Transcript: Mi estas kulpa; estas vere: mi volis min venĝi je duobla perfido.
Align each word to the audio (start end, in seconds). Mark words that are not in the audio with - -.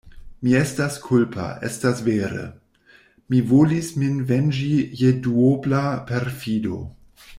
Mi 0.45 0.53
estas 0.59 0.95
kulpa; 1.01 1.49
estas 1.67 2.01
vere: 2.07 2.45
mi 3.33 3.43
volis 3.53 3.91
min 4.05 4.17
venĝi 4.33 4.73
je 5.03 5.13
duobla 5.27 5.83
perfido. 6.13 6.81